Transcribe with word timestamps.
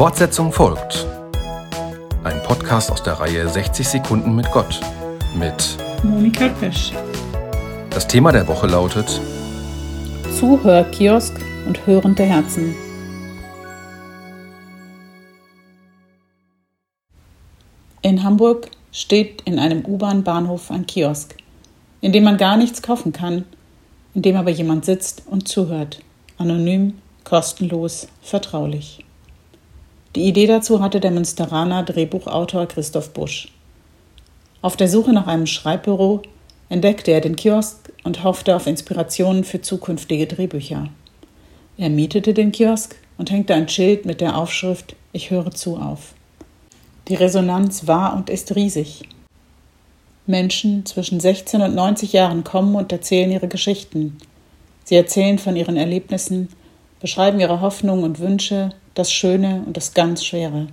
Fortsetzung 0.00 0.50
folgt. 0.50 1.06
Ein 2.24 2.42
Podcast 2.44 2.90
aus 2.90 3.02
der 3.02 3.20
Reihe 3.20 3.46
60 3.46 3.86
Sekunden 3.86 4.34
mit 4.34 4.50
Gott 4.50 4.80
mit 5.38 5.76
Monika 6.02 6.48
Pesch. 6.48 6.92
Das 7.90 8.08
Thema 8.08 8.32
der 8.32 8.48
Woche 8.48 8.66
lautet 8.66 9.20
Zuhörkiosk 10.38 11.34
und 11.66 11.86
hörende 11.86 12.22
Herzen. 12.22 12.74
In 18.00 18.24
Hamburg 18.24 18.70
steht 18.92 19.42
in 19.42 19.58
einem 19.58 19.84
U-Bahn-Bahnhof 19.84 20.70
ein 20.70 20.86
Kiosk, 20.86 21.36
in 22.00 22.12
dem 22.12 22.24
man 22.24 22.38
gar 22.38 22.56
nichts 22.56 22.80
kaufen 22.80 23.12
kann, 23.12 23.44
in 24.14 24.22
dem 24.22 24.36
aber 24.36 24.50
jemand 24.50 24.86
sitzt 24.86 25.24
und 25.26 25.46
zuhört, 25.46 26.00
anonym, 26.38 26.94
kostenlos, 27.22 28.08
vertraulich. 28.22 29.04
Die 30.16 30.26
Idee 30.26 30.48
dazu 30.48 30.82
hatte 30.82 30.98
der 30.98 31.12
Münsteraner 31.12 31.84
Drehbuchautor 31.84 32.66
Christoph 32.66 33.10
Busch. 33.10 33.52
Auf 34.60 34.76
der 34.76 34.88
Suche 34.88 35.12
nach 35.12 35.28
einem 35.28 35.46
Schreibbüro 35.46 36.22
entdeckte 36.68 37.12
er 37.12 37.20
den 37.20 37.36
Kiosk 37.36 37.92
und 38.02 38.24
hoffte 38.24 38.56
auf 38.56 38.66
Inspirationen 38.66 39.44
für 39.44 39.60
zukünftige 39.60 40.26
Drehbücher. 40.26 40.88
Er 41.76 41.90
mietete 41.90 42.34
den 42.34 42.50
Kiosk 42.50 42.96
und 43.18 43.30
hängte 43.30 43.54
ein 43.54 43.68
Schild 43.68 44.04
mit 44.04 44.20
der 44.20 44.36
Aufschrift 44.36 44.96
Ich 45.12 45.30
höre 45.30 45.52
zu 45.52 45.76
auf. 45.76 46.14
Die 47.06 47.14
Resonanz 47.14 47.86
war 47.86 48.16
und 48.16 48.30
ist 48.30 48.56
riesig. 48.56 49.02
Menschen 50.26 50.84
zwischen 50.86 51.20
16 51.20 51.62
und 51.62 51.74
90 51.74 52.12
Jahren 52.12 52.42
kommen 52.42 52.74
und 52.74 52.90
erzählen 52.90 53.30
ihre 53.30 53.48
Geschichten. 53.48 54.18
Sie 54.82 54.96
erzählen 54.96 55.38
von 55.38 55.54
ihren 55.54 55.76
Erlebnissen, 55.76 56.48
beschreiben 57.00 57.38
ihre 57.38 57.60
Hoffnungen 57.60 58.04
und 58.04 58.18
Wünsche, 58.18 58.72
das 58.94 59.12
Schöne 59.12 59.62
und 59.66 59.76
das 59.76 59.94
ganz 59.94 60.24
Schwere. 60.24 60.68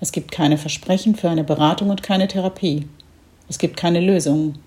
Es 0.00 0.12
gibt 0.12 0.30
keine 0.30 0.58
Versprechen 0.58 1.16
für 1.16 1.28
eine 1.28 1.44
Beratung 1.44 1.90
und 1.90 2.02
keine 2.02 2.28
Therapie. 2.28 2.86
Es 3.48 3.58
gibt 3.58 3.76
keine 3.76 4.00
Lösungen, 4.00 4.58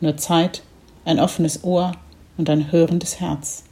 nur 0.00 0.16
Zeit, 0.16 0.62
ein 1.04 1.20
offenes 1.20 1.64
Ohr 1.64 1.92
und 2.36 2.50
ein 2.50 2.72
hörendes 2.72 3.20
Herz. 3.20 3.64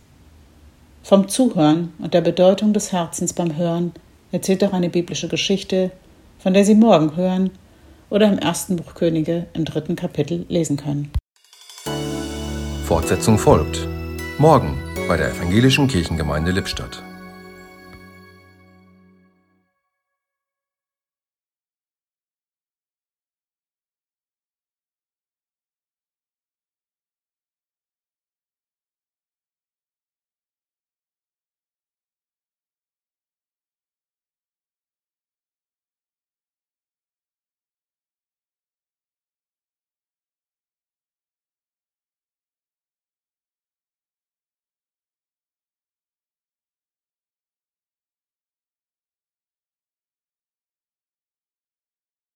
Vom 1.03 1.29
Zuhören 1.29 1.93
und 1.99 2.15
der 2.15 2.21
Bedeutung 2.21 2.73
des 2.73 2.93
Herzens 2.93 3.33
beim 3.33 3.57
Hören 3.57 3.93
erzählt 4.31 4.63
auch 4.65 4.73
eine 4.73 4.89
biblische 4.89 5.29
Geschichte, 5.29 5.91
von 6.39 6.55
der 6.55 6.65
Sie 6.65 6.75
morgen 6.75 7.17
hören 7.17 7.51
oder 8.09 8.29
im 8.29 8.39
ersten 8.39 8.77
Buch 8.77 8.95
Könige 8.95 9.47
im 9.53 9.65
dritten 9.65 9.97
Kapitel 9.97 10.47
lesen 10.49 10.77
können. 10.77 11.11
Fortsetzung 12.85 13.39
folgt. 13.39 13.87
Morgen 14.39 14.79
bei 15.09 15.17
der 15.17 15.31
Evangelischen 15.31 15.89
Kirchengemeinde 15.89 16.53
Lippstadt. 16.53 17.03